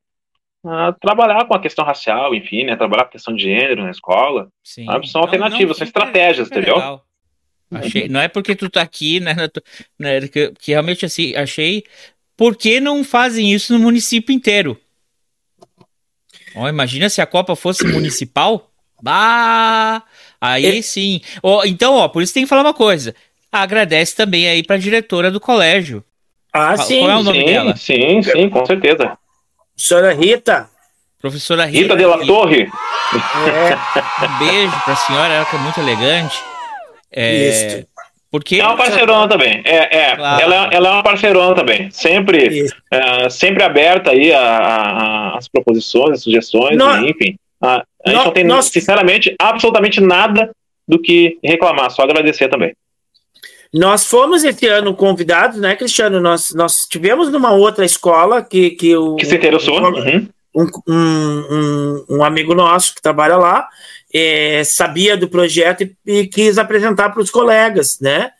uh, 0.64 0.94
trabalhar 1.00 1.44
com 1.46 1.54
a 1.54 1.60
questão 1.60 1.84
racial, 1.84 2.34
enfim, 2.34 2.64
né? 2.64 2.76
Trabalhar 2.76 3.04
com 3.04 3.08
a 3.08 3.12
questão 3.12 3.34
de 3.34 3.42
gênero 3.42 3.82
na 3.82 3.90
escola. 3.90 4.48
Sim. 4.62 4.86
Sabe? 4.86 5.08
São 5.08 5.20
não, 5.20 5.26
alternativas, 5.26 5.68
não, 5.68 5.74
são 5.74 5.86
estratégias, 5.86 6.48
entendeu? 6.48 6.76
Legal. 6.76 7.04
Achei, 7.74 8.08
não 8.08 8.20
é 8.20 8.28
porque 8.28 8.54
tu 8.54 8.68
tá 8.68 8.82
aqui, 8.82 9.18
né, 9.18 9.34
né 9.98 10.28
que, 10.28 10.52
que, 10.52 10.72
realmente 10.72 11.06
assim, 11.06 11.34
achei, 11.34 11.82
por 12.36 12.54
que 12.54 12.80
não 12.80 13.02
fazem 13.02 13.52
isso 13.52 13.72
no 13.72 13.78
município 13.78 14.32
inteiro? 14.32 14.78
Oh, 16.54 16.68
imagina 16.68 17.08
se 17.08 17.20
a 17.20 17.26
Copa 17.26 17.56
fosse 17.56 17.84
municipal, 17.86 18.70
bah, 19.02 20.02
Aí 20.40 20.78
é. 20.78 20.82
sim. 20.82 21.20
Oh, 21.42 21.62
então, 21.64 21.94
ó, 21.94 22.08
por 22.08 22.22
isso 22.22 22.34
tem 22.34 22.42
que 22.42 22.48
falar 22.48 22.62
uma 22.62 22.74
coisa. 22.74 23.14
Agradece 23.50 24.16
também 24.16 24.48
aí 24.48 24.62
pra 24.62 24.76
diretora 24.76 25.30
do 25.30 25.38
colégio. 25.38 26.02
Ah, 26.52 26.74
Qual, 26.74 26.86
sim. 26.86 27.00
Qual 27.00 27.10
é 27.10 27.16
o 27.16 27.22
nome 27.22 27.38
sim, 27.38 27.46
dela? 27.46 27.76
Sim, 27.76 28.22
sim, 28.22 28.48
com 28.50 28.66
certeza. 28.66 29.16
Professora 29.74 30.12
Rita. 30.12 30.68
Professora 31.20 31.64
Rita. 31.64 31.94
Rita 31.94 31.96
de 31.96 32.04
la 32.04 32.18
Torre. 32.26 32.68
É. 33.12 34.26
Um 34.26 34.38
beijo 34.38 34.80
pra 34.84 34.96
senhora, 34.96 35.32
ela 35.34 35.44
que 35.44 35.56
é 35.56 35.58
muito 35.58 35.80
elegante. 35.80 36.42
É, 37.12 37.84
Porque 38.32 38.58
é 38.58 38.66
uma 38.66 38.78
parceirona 38.78 39.28
também. 39.28 39.60
É, 39.62 39.94
é. 39.94 40.16
Claro. 40.16 40.42
Ela, 40.42 40.70
ela, 40.72 40.88
é 40.88 40.90
uma 40.92 41.02
parceirona 41.02 41.54
também. 41.54 41.90
Sempre, 41.90 42.66
é, 42.90 43.28
sempre 43.28 43.62
aberta 43.62 44.10
aí 44.10 44.32
às 44.32 45.46
proposições, 45.48 46.22
sugestões, 46.22 46.78
nós, 46.78 47.02
enfim. 47.02 47.36
A, 47.60 47.84
a 48.02 48.10
gente 48.10 48.24
não 48.24 48.32
tem, 48.32 48.42
nós, 48.42 48.64
sinceramente, 48.66 49.34
absolutamente 49.38 50.00
nada 50.00 50.50
do 50.88 50.98
que 50.98 51.38
reclamar, 51.44 51.90
só 51.90 52.02
agradecer 52.02 52.48
também. 52.48 52.74
Nós 53.72 54.06
fomos 54.06 54.42
esse 54.44 54.66
ano 54.66 54.94
convidados, 54.94 55.58
né, 55.58 55.76
Cristiano? 55.76 56.18
Nós, 56.18 56.54
nós 56.54 56.86
tivemos 56.90 57.30
numa 57.30 57.52
outra 57.52 57.84
escola 57.84 58.42
que, 58.42 58.70
que 58.70 58.96
o. 58.96 59.14
Que 59.16 59.26
se 59.26 59.36
interessou. 59.36 59.78
Um, 59.78 59.92
uhum. 59.92 60.28
um, 60.54 60.66
um, 60.88 62.04
um, 62.16 62.24
amigo 62.24 62.54
nosso 62.54 62.94
que 62.94 63.02
trabalha 63.02 63.36
lá 63.36 63.68
é, 64.14 64.62
sabia 64.64 65.16
do 65.16 65.28
projeto 65.28 65.82
e, 65.82 65.96
e 66.06 66.26
quis 66.26 66.58
apresentar 66.58 67.10
para 67.10 67.22
os 67.22 67.30
colegas, 67.30 67.98
né? 68.00 68.30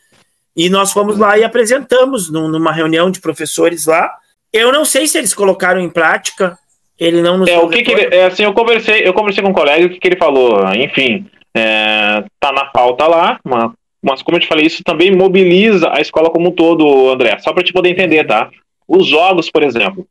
E 0.55 0.69
nós 0.69 0.91
fomos 0.91 1.17
lá 1.17 1.37
e 1.37 1.43
apresentamos 1.43 2.31
num, 2.31 2.47
numa 2.47 2.71
reunião 2.71 3.09
de 3.09 3.19
professores 3.19 3.85
lá. 3.87 4.11
Eu 4.51 4.71
não 4.71 4.85
sei 4.85 5.07
se 5.07 5.17
eles 5.17 5.33
colocaram 5.33 5.81
em 5.81 5.89
prática. 5.89 6.57
Ele 6.99 7.21
não 7.21 7.39
nos. 7.39 7.49
É, 7.49 7.57
o 7.57 7.67
que, 7.67 7.81
que 7.81 7.91
ele, 7.91 8.15
é, 8.15 8.25
assim, 8.25 8.43
eu 8.43 8.53
conversei, 8.53 9.05
eu 9.05 9.13
conversei 9.13 9.43
com 9.43 9.49
um 9.49 9.53
colega, 9.53 9.87
o 9.87 9.89
que, 9.89 9.99
que 9.99 10.07
ele 10.07 10.15
falou? 10.15 10.63
Enfim, 10.75 11.25
é, 11.55 12.23
tá 12.39 12.51
na 12.51 12.65
pauta 12.65 13.07
lá, 13.07 13.39
uma, 13.43 13.73
mas 14.01 14.21
como 14.21 14.37
eu 14.37 14.41
te 14.41 14.47
falei, 14.47 14.65
isso 14.65 14.83
também 14.83 15.15
mobiliza 15.15 15.89
a 15.91 16.01
escola 16.01 16.29
como 16.29 16.49
um 16.49 16.51
todo, 16.51 17.09
André. 17.09 17.39
Só 17.39 17.51
para 17.51 17.63
te 17.63 17.73
poder 17.73 17.89
entender, 17.89 18.25
tá? 18.25 18.49
Os 18.87 19.07
jogos, 19.07 19.49
por 19.49 19.63
exemplo, 19.63 20.05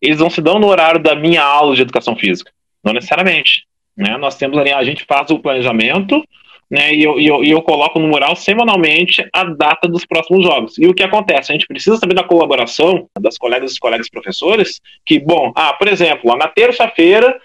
eles 0.00 0.18
não 0.18 0.30
se 0.30 0.40
dão 0.40 0.58
no 0.58 0.66
horário 0.66 1.00
da 1.00 1.14
minha 1.14 1.42
aula 1.42 1.76
de 1.76 1.82
educação 1.82 2.16
física. 2.16 2.50
Não 2.82 2.92
necessariamente. 2.92 3.66
Né? 3.96 4.16
Nós 4.18 4.36
temos 4.36 4.58
ali, 4.58 4.72
a 4.72 4.84
gente 4.84 5.04
faz 5.08 5.30
o 5.30 5.38
planejamento, 5.38 6.22
né? 6.70 6.92
E 6.92 7.02
eu, 7.02 7.18
e 7.18 7.26
eu, 7.26 7.44
e 7.44 7.50
eu 7.50 7.62
coloco 7.62 7.98
no 7.98 8.08
mural 8.08 8.34
semanalmente 8.34 9.26
a 9.32 9.44
data 9.44 9.88
dos 9.88 10.04
próximos 10.04 10.44
jogos. 10.44 10.76
E 10.78 10.86
o 10.86 10.94
que 10.94 11.02
acontece? 11.02 11.52
A 11.52 11.54
gente 11.54 11.66
precisa 11.66 11.96
saber 11.96 12.14
da 12.14 12.24
colaboração 12.24 13.08
das 13.20 13.38
colegas 13.38 13.74
e 13.74 13.78
colegas 13.78 14.10
professores, 14.10 14.80
que, 15.04 15.18
bom, 15.18 15.52
ah, 15.54 15.72
por 15.72 15.88
exemplo, 15.88 16.36
na 16.36 16.48
terça-feira 16.48 17.38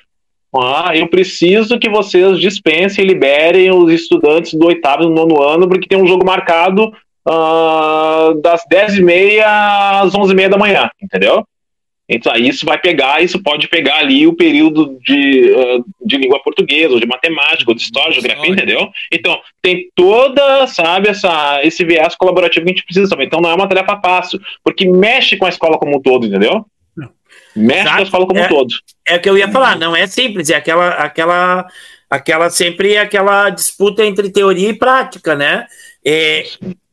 ah, 0.54 0.92
eu 0.96 1.08
preciso 1.08 1.80
que 1.80 1.90
vocês 1.90 2.40
dispensem 2.40 3.06
e 3.06 3.08
liberem 3.08 3.72
os 3.72 3.92
estudantes 3.92 4.54
do 4.54 4.68
oitavo 4.68 5.04
e 5.04 5.06
do 5.06 5.14
nono 5.14 5.42
ano, 5.42 5.68
porque 5.68 5.88
tem 5.88 6.02
um 6.02 6.08
jogo 6.08 6.26
marcado 6.26 6.92
ah, 7.28 8.34
das 8.42 8.62
10h30 8.72 9.44
às 9.46 10.14
11h30 10.14 10.50
da 10.50 10.58
manhã, 10.58 10.90
entendeu? 11.02 11.46
Então, 12.14 12.36
isso 12.36 12.66
vai 12.66 12.78
pegar, 12.78 13.24
isso 13.24 13.42
pode 13.42 13.70
pegar 13.70 14.00
ali 14.00 14.28
o 14.28 14.36
período 14.36 15.00
de, 15.02 15.50
uh, 15.52 15.86
de 16.06 16.18
língua 16.18 16.44
portuguesa, 16.44 16.94
ou 16.94 17.00
de 17.00 17.08
matemática, 17.08 17.72
ou 17.72 17.76
de 17.76 17.82
história, 17.82 18.12
geografia, 18.12 18.52
entendeu? 18.52 18.90
Então, 19.10 19.40
tem 19.62 19.90
toda, 19.96 20.68
sabe, 20.68 21.08
essa, 21.08 21.62
esse 21.64 21.86
viés 21.86 22.14
colaborativo 22.16 22.66
que 22.66 22.72
a 22.72 22.76
gente 22.76 22.86
precisa 22.86 23.10
também. 23.10 23.28
Então, 23.28 23.40
não 23.40 23.50
é 23.50 23.56
uma 23.56 23.68
tarefa 23.68 23.98
fácil, 24.02 24.42
porque 24.62 24.86
mexe 24.86 25.38
com 25.38 25.46
a 25.46 25.50
escola 25.50 25.80
como 25.80 25.98
um 25.98 26.02
todo, 26.02 26.28
entendeu? 26.28 26.66
Mexe 27.56 27.82
Exato. 27.82 27.96
com 27.96 28.02
a 28.02 28.04
escola 28.04 28.28
como 28.28 28.40
é, 28.40 28.46
um 28.46 28.50
todo. 28.50 28.74
É 29.08 29.16
o 29.16 29.22
que 29.22 29.30
eu 29.30 29.38
ia 29.38 29.48
falar, 29.48 29.78
não 29.78 29.96
é 29.96 30.06
simples, 30.06 30.50
é 30.50 30.56
aquela, 30.56 30.90
aquela, 30.90 31.66
aquela 32.10 32.50
sempre 32.50 32.98
aquela 32.98 33.50
disputa 33.50 34.06
entre 34.06 34.30
teoria 34.30 34.70
e 34.70 34.78
prática, 34.78 35.34
né? 35.34 35.66
É, 36.06 36.44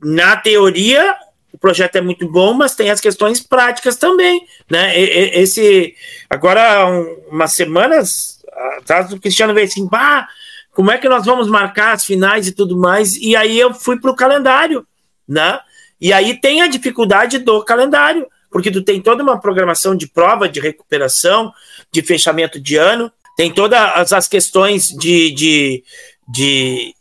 na 0.01 0.37
teoria, 0.37 1.17
o 1.59 1.61
projeto 1.61 1.97
é 1.97 2.01
muito 2.01 2.31
bom, 2.31 2.55
mas 2.55 2.77
tem 2.77 2.89
as 2.89 3.01
questões 3.01 3.41
práticas 3.41 3.97
também, 3.97 4.47
né? 4.71 4.97
Esse 4.97 5.93
agora 6.31 6.89
umas 7.29 7.53
semanas 7.53 8.41
atrás 8.79 9.13
o 9.13 9.19
Cristiano 9.19 9.53
veio 9.53 9.67
assim, 9.67 9.89
bah, 9.89 10.29
como 10.73 10.93
é 10.93 10.99
que 10.99 11.09
nós 11.09 11.27
vamos 11.27 11.49
marcar 11.49 11.95
as 11.95 12.05
finais 12.05 12.47
e 12.47 12.53
tudo 12.53 12.77
mais? 12.79 13.17
E 13.17 13.35
aí 13.35 13.59
eu 13.59 13.75
fui 13.75 13.99
para 13.99 14.13
o 14.13 14.17
calendário, 14.17 14.87
né? 15.27 15.59
E 16.01 16.13
aí 16.13 16.41
tem 16.41 16.63
a 16.63 16.69
dificuldade 16.69 17.39
do 17.39 17.65
calendário, 17.65 18.25
porque 18.53 18.71
tu 18.71 18.81
tem 18.81 19.03
toda 19.03 19.25
uma 19.25 19.41
programação 19.41 19.97
de 19.97 20.07
prova, 20.07 20.49
de 20.49 20.61
recuperação, 20.61 21.53
de 21.91 22.03
fechamento 22.03 22.61
de 22.61 22.77
ano, 22.77 23.11
tem 23.37 23.53
todas 23.53 24.13
as 24.13 24.29
questões 24.29 24.87
de, 24.87 25.33
de, 25.33 25.85
de 26.29 26.95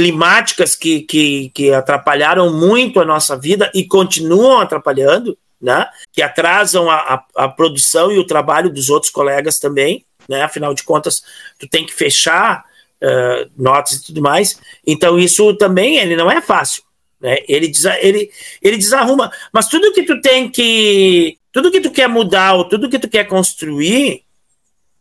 climáticas 0.00 0.74
que, 0.74 1.02
que, 1.02 1.50
que 1.50 1.74
atrapalharam 1.74 2.50
muito 2.50 3.00
a 3.00 3.04
nossa 3.04 3.36
vida 3.36 3.70
e 3.74 3.84
continuam 3.84 4.58
atrapalhando, 4.58 5.36
né? 5.60 5.86
Que 6.10 6.22
atrasam 6.22 6.88
a, 6.88 6.96
a, 6.96 7.44
a, 7.44 7.48
produção 7.48 8.10
e 8.10 8.18
o 8.18 8.26
trabalho 8.26 8.72
dos 8.72 8.88
outros 8.88 9.12
colegas 9.12 9.58
também, 9.58 10.06
né? 10.26 10.40
Afinal 10.40 10.72
de 10.72 10.84
contas, 10.84 11.22
tu 11.58 11.68
tem 11.68 11.84
que 11.84 11.92
fechar 11.92 12.64
uh, 13.02 13.50
notas 13.62 13.96
e 13.96 14.06
tudo 14.06 14.22
mais. 14.22 14.58
Então 14.86 15.18
isso 15.18 15.52
também 15.58 15.98
ele 15.98 16.16
não 16.16 16.30
é 16.30 16.40
fácil, 16.40 16.82
né? 17.20 17.36
Ele, 17.46 17.68
desa, 17.68 17.94
ele, 18.00 18.30
ele 18.62 18.78
desarruma. 18.78 19.30
Mas 19.52 19.68
tudo 19.68 19.92
que 19.92 20.04
tu 20.04 20.18
tem 20.22 20.48
que 20.48 21.36
tudo 21.52 21.70
que 21.70 21.82
tu 21.82 21.90
quer 21.90 22.08
mudar 22.08 22.54
ou 22.54 22.64
tudo 22.66 22.88
que 22.88 22.98
tu 22.98 23.06
quer 23.06 23.24
construir, 23.24 24.22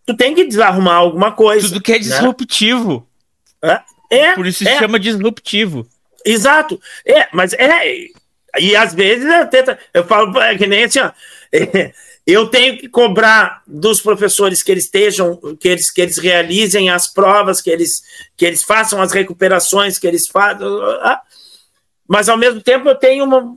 tu 0.05 0.13
tem 0.13 0.35
que 0.35 0.43
desarrumar 0.43 0.97
alguma 0.97 1.31
coisa. 1.31 1.69
Tudo 1.69 1.81
que 1.81 1.93
é 1.93 1.99
disruptivo. 1.99 3.07
Né? 3.63 3.81
É, 4.09 4.33
Por 4.33 4.47
isso 4.47 4.63
se 4.63 4.69
é. 4.69 4.79
chama 4.79 4.99
disruptivo. 4.99 5.87
Exato. 6.25 6.79
É, 7.05 7.27
mas 7.31 7.53
é. 7.53 8.07
E 8.57 8.75
às 8.75 8.93
vezes 8.93 9.25
eu, 9.25 9.47
tento, 9.47 9.77
eu 9.93 10.03
falo 10.05 10.39
é 10.41 10.57
que 10.57 10.65
nem 10.65 10.83
assim, 10.83 10.99
ó, 10.99 11.11
é, 11.51 11.93
eu 12.25 12.47
tenho 12.47 12.77
que 12.77 12.87
cobrar 12.87 13.61
dos 13.65 14.01
professores 14.01 14.61
que 14.61 14.71
eles 14.71 14.85
estejam, 14.85 15.39
que 15.59 15.67
eles, 15.67 15.91
que 15.91 16.01
eles 16.01 16.17
realizem 16.17 16.89
as 16.89 17.07
provas, 17.07 17.61
que 17.61 17.69
eles, 17.69 18.03
que 18.35 18.45
eles 18.45 18.63
façam 18.63 19.01
as 19.01 19.11
recuperações, 19.11 19.97
que 19.97 20.07
eles 20.07 20.27
façam. 20.27 20.67
Mas 22.07 22.27
ao 22.27 22.37
mesmo 22.37 22.61
tempo 22.61 22.89
eu 22.89 22.95
tenho 22.95 23.23
uma, 23.23 23.55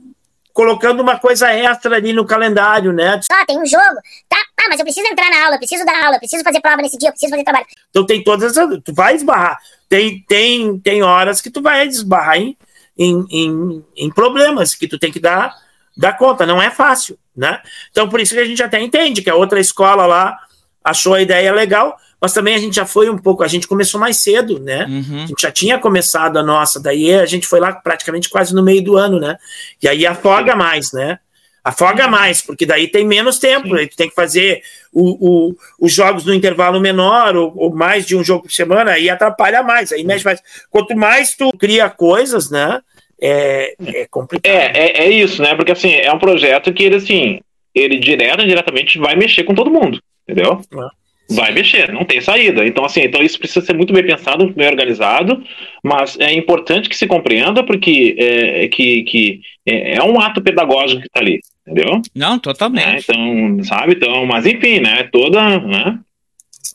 colocando 0.53 1.01
uma 1.01 1.19
coisa 1.19 1.51
extra 1.51 1.95
ali 1.95 2.13
no 2.13 2.25
calendário, 2.25 2.93
né? 2.93 3.19
Ah, 3.31 3.45
tem 3.45 3.59
um 3.59 3.65
jogo, 3.65 3.95
tá? 4.29 4.37
Ah, 4.63 4.69
mas 4.69 4.79
eu 4.79 4.85
preciso 4.85 5.07
entrar 5.07 5.29
na 5.29 5.43
aula, 5.43 5.55
eu 5.55 5.59
preciso 5.59 5.85
dar 5.85 6.05
aula, 6.05 6.15
eu 6.15 6.19
preciso 6.19 6.43
fazer 6.43 6.61
prova 6.61 6.81
nesse 6.81 6.97
dia, 6.97 7.09
eu 7.09 7.11
preciso 7.11 7.31
fazer 7.31 7.43
trabalho. 7.43 7.65
Então 7.89 8.05
tem 8.05 8.23
todas 8.23 8.57
as. 8.57 8.79
Tu 8.83 8.93
vai 8.93 9.15
esbarrar. 9.15 9.57
Tem, 9.89 10.23
tem, 10.27 10.79
tem 10.79 11.03
horas 11.03 11.41
que 11.41 11.49
tu 11.49 11.61
vai 11.61 11.85
esbarrar 11.85 12.37
em, 12.37 12.57
em, 12.97 13.25
em, 13.29 13.85
em 13.97 14.09
problemas 14.09 14.73
que 14.73 14.87
tu 14.87 14.97
tem 14.97 15.11
que 15.11 15.19
dar, 15.19 15.53
dar 15.97 16.17
conta. 16.17 16.45
Não 16.45 16.61
é 16.61 16.71
fácil, 16.71 17.17
né? 17.35 17.61
Então 17.91 18.07
por 18.07 18.21
isso 18.21 18.33
que 18.33 18.39
a 18.39 18.45
gente 18.45 18.63
até 18.63 18.81
entende 18.81 19.21
que 19.21 19.29
a 19.29 19.35
outra 19.35 19.59
escola 19.59 20.05
lá 20.05 20.37
achou 20.83 21.13
a 21.13 21.21
ideia 21.21 21.51
legal, 21.53 21.97
mas 22.19 22.33
também 22.33 22.55
a 22.55 22.57
gente 22.57 22.75
já 22.75 22.85
foi 22.85 23.09
um 23.09 23.17
pouco, 23.17 23.43
a 23.43 23.47
gente 23.47 23.67
começou 23.67 23.99
mais 23.99 24.17
cedo, 24.17 24.59
né? 24.59 24.85
Uhum. 24.85 25.23
A 25.23 25.27
gente 25.27 25.41
já 25.41 25.51
tinha 25.51 25.77
começado 25.77 26.37
a 26.37 26.43
nossa, 26.43 26.79
daí 26.79 27.13
a 27.13 27.25
gente 27.25 27.47
foi 27.47 27.59
lá 27.59 27.73
praticamente 27.73 28.29
quase 28.29 28.55
no 28.55 28.63
meio 28.63 28.83
do 28.83 28.97
ano, 28.97 29.19
né? 29.19 29.37
E 29.81 29.87
aí 29.87 30.05
afoga 30.05 30.55
mais, 30.55 30.91
né? 30.93 31.19
Afoga 31.63 32.09
mais, 32.09 32.41
porque 32.41 32.65
daí 32.65 32.89
tem 32.89 33.05
menos 33.05 33.39
tempo, 33.39 33.73
aí 33.73 33.87
tu 33.87 33.95
tem 33.95 34.09
que 34.09 34.15
fazer 34.15 34.61
o, 34.91 35.51
o, 35.51 35.55
os 35.79 35.93
jogos 35.93 36.25
no 36.25 36.33
intervalo 36.33 36.81
menor, 36.81 37.37
ou, 37.37 37.53
ou, 37.55 37.73
mais 37.73 38.05
de 38.05 38.17
um 38.17 38.23
jogo 38.23 38.43
por 38.43 38.51
semana, 38.51 38.91
aí 38.91 39.09
atrapalha 39.09 39.63
mais, 39.63 39.93
aí 39.93 40.03
mexe 40.03 40.25
mais. 40.25 40.41
Quanto 40.69 40.93
mais 40.93 41.35
tu 41.35 41.51
cria 41.57 41.89
coisas, 41.89 42.51
né? 42.51 42.81
É, 43.21 43.75
é 43.85 44.05
complicado. 44.07 44.51
É, 44.51 44.71
é, 44.75 45.05
é 45.05 45.09
isso, 45.09 45.41
né? 45.41 45.55
Porque 45.55 45.71
assim, 45.71 45.93
é 45.93 46.11
um 46.11 46.19
projeto 46.19 46.73
que 46.73 46.83
ele, 46.83 46.95
assim, 46.97 47.39
ele 47.73 47.97
direto 47.97 48.41
e 48.41 48.43
indiretamente 48.43 48.99
vai 48.99 49.15
mexer 49.15 49.45
com 49.45 49.55
todo 49.55 49.71
mundo, 49.71 50.01
entendeu? 50.27 50.59
É 50.73 51.02
vai 51.29 51.51
mexer, 51.51 51.91
não 51.91 52.03
tem 52.03 52.21
saída. 52.21 52.65
Então, 52.65 52.85
assim, 52.85 53.01
então 53.01 53.21
isso 53.21 53.39
precisa 53.39 53.65
ser 53.65 53.73
muito 53.73 53.93
bem 53.93 54.05
pensado, 54.05 54.49
bem 54.53 54.67
organizado, 54.67 55.41
mas 55.83 56.19
é 56.19 56.33
importante 56.33 56.89
que 56.89 56.97
se 56.97 57.07
compreenda 57.07 57.63
porque 57.63 58.15
é, 58.17 58.67
que, 58.67 59.03
que 59.03 59.41
é, 59.65 59.95
é 59.95 60.03
um 60.03 60.19
ato 60.19 60.41
pedagógico 60.41 61.01
que 61.01 61.07
está 61.07 61.19
ali, 61.19 61.39
entendeu? 61.65 62.01
Não, 62.13 62.37
totalmente. 62.37 62.87
É, 62.87 62.99
então, 62.99 63.63
sabe, 63.63 63.93
então, 63.93 64.25
mas 64.25 64.45
enfim, 64.45 64.79
né, 64.79 65.09
toda, 65.11 65.59
né, 65.59 65.99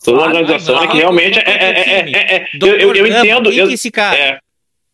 toda 0.04 0.22
a 0.22 0.26
organização 0.26 0.82
é 0.82 0.86
que 0.88 0.96
realmente 0.96 1.38
é, 1.38 1.42
é, 1.42 2.36
é, 2.36 2.48
eu, 2.60 2.78
eu, 2.78 2.94
eu 2.94 3.06
entendo, 3.06 3.50
eu, 3.52 3.68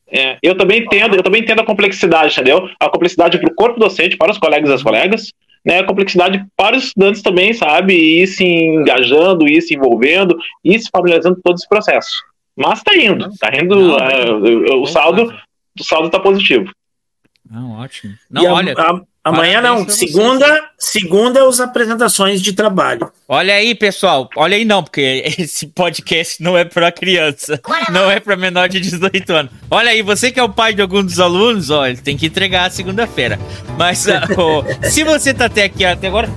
é, 0.07 0.39
eu 0.43 0.57
também 0.57 0.83
entendo, 0.83 1.17
eu 1.17 1.23
também 1.23 1.43
entendo 1.43 1.61
a 1.61 1.65
complexidade, 1.65 2.35
entendeu? 2.35 2.69
A 2.79 2.89
complexidade 2.89 3.39
para 3.39 3.51
o 3.51 3.55
corpo 3.55 3.81
docente, 3.81 4.17
para 4.17 4.31
os 4.31 4.39
colegas 4.39 4.71
e 4.71 4.75
as 4.75 4.83
colegas, 4.83 5.33
né, 5.65 5.79
a 5.79 5.87
complexidade 5.87 6.45
para 6.57 6.77
os 6.77 6.85
estudantes 6.85 7.23
também, 7.23 7.53
sabe? 7.53 7.95
Ir 7.95 8.27
se 8.27 8.45
engajando, 8.45 9.49
ir 9.49 9.63
se 9.63 9.75
envolvendo, 9.75 10.37
ir 10.63 10.79
se 10.79 10.91
familiarizando 10.91 11.37
com 11.37 11.43
todo 11.43 11.57
esse 11.57 11.69
processo. 11.69 12.11
Mas 12.57 12.79
está 12.79 12.95
indo, 12.97 13.29
está 13.29 13.51
indo. 13.55 13.75
Não, 13.75 14.77
uh, 14.77 14.83
o 14.83 14.87
saldo, 14.87 15.35
o 15.79 15.85
saldo 15.85 16.07
está 16.07 16.21
positivo. 16.21 16.71
Não, 17.49 17.73
ótimo. 17.73 18.15
Não, 18.31 18.45
olha. 18.53 18.75
A, 18.77 19.01
Amanhã 19.25 19.63
não, 19.63 19.89
segunda, 19.89 20.69
segunda 20.79 21.49
as 21.49 21.59
apresentações 21.59 22.43
de 22.43 22.53
trabalho. 22.53 23.11
Olha 23.27 23.55
aí, 23.55 23.75
pessoal. 23.75 24.29
Olha 24.37 24.55
aí 24.55 24.67
não, 24.67 24.83
porque 24.83 25.25
esse 25.39 25.67
podcast 25.69 26.43
não 26.43 26.59
é 26.59 26.65
para 26.67 26.93
criança, 26.93 27.59
não 27.91 28.11
é 28.11 28.21
para 28.21 28.37
menor 28.37 28.69
de 28.69 28.79
18 28.79 29.33
anos. 29.33 29.53
Olha 29.71 29.93
aí, 29.93 30.03
você 30.03 30.31
que 30.31 30.39
é 30.39 30.43
o 30.43 30.51
pai 30.51 30.75
de 30.75 30.83
algum 30.83 31.03
dos 31.03 31.19
alunos, 31.19 31.71
ele 31.71 31.97
tem 31.97 32.19
que 32.19 32.27
entregar 32.27 32.71
segunda-feira. 32.71 33.41
Mas 33.79 34.07
ó, 34.37 34.63
se 34.83 35.03
você 35.03 35.33
tá 35.33 35.47
até 35.47 35.65
aqui 35.65 35.87
até 35.87 36.09
agora 36.09 36.29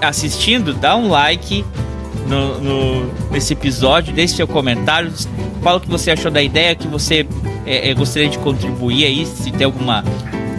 assistindo, 0.00 0.72
dá 0.74 0.94
um 0.94 1.08
like 1.08 1.64
no, 2.28 2.60
no, 2.60 3.30
nesse 3.32 3.54
episódio, 3.54 4.14
deixe 4.14 4.36
seu 4.36 4.46
comentário, 4.46 5.12
fala 5.64 5.78
o 5.78 5.80
que 5.80 5.88
você 5.88 6.12
achou 6.12 6.30
da 6.30 6.40
ideia, 6.40 6.76
que 6.76 6.86
você 6.86 7.26
é, 7.66 7.90
é, 7.90 7.94
gostaria 7.94 8.28
de 8.28 8.38
contribuir 8.38 9.04
aí, 9.04 9.26
se 9.26 9.50
tem 9.50 9.64
alguma 9.64 10.04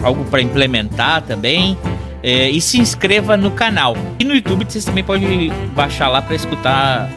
algo 0.02 0.24
para 0.24 0.40
implementar 0.40 1.22
também. 1.22 1.76
É, 2.22 2.50
e 2.50 2.60
se 2.60 2.78
inscreva 2.78 3.36
no 3.36 3.50
canal. 3.50 3.96
E 4.18 4.24
no 4.24 4.34
YouTube 4.34 4.64
vocês 4.64 4.84
também 4.84 5.02
podem 5.02 5.50
baixar 5.74 6.08
lá 6.08 6.20
para 6.20 6.36
escutar 6.36 7.08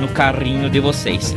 no 0.00 0.06
carrinho 0.08 0.70
de 0.70 0.78
vocês. 0.78 1.34